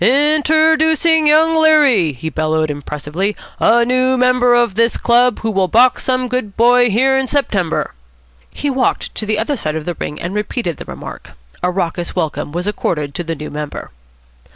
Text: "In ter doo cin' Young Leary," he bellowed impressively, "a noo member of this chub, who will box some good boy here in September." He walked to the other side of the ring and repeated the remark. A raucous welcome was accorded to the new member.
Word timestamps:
"In 0.03 0.41
ter 0.41 0.77
doo 0.77 0.95
cin' 0.95 1.27
Young 1.27 1.55
Leary," 1.61 2.11
he 2.13 2.31
bellowed 2.31 2.71
impressively, 2.71 3.35
"a 3.59 3.85
noo 3.85 4.17
member 4.17 4.55
of 4.55 4.73
this 4.73 4.97
chub, 5.05 5.37
who 5.41 5.51
will 5.51 5.67
box 5.67 6.03
some 6.03 6.27
good 6.27 6.57
boy 6.57 6.89
here 6.89 7.15
in 7.15 7.27
September." 7.27 7.93
He 8.49 8.71
walked 8.71 9.13
to 9.13 9.27
the 9.27 9.37
other 9.37 9.55
side 9.55 9.75
of 9.75 9.85
the 9.85 9.93
ring 9.93 10.19
and 10.19 10.33
repeated 10.33 10.77
the 10.77 10.85
remark. 10.85 11.33
A 11.61 11.69
raucous 11.69 12.15
welcome 12.15 12.51
was 12.51 12.65
accorded 12.65 13.13
to 13.13 13.23
the 13.23 13.35
new 13.35 13.51
member. 13.51 13.91